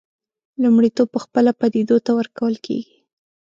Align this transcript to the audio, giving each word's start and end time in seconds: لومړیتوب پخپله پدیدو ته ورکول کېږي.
لومړیتوب 0.61 1.07
پخپله 1.15 1.51
پدیدو 1.59 1.97
ته 2.05 2.11
ورکول 2.19 2.55
کېږي. 2.65 2.95